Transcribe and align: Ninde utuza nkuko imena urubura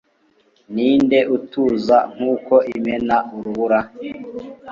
Ninde 0.73 1.19
utuza 1.35 1.97
nkuko 2.13 2.55
imena 2.75 3.15
urubura 3.37 3.79